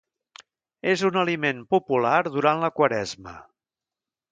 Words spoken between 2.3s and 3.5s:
durant la Quaresma.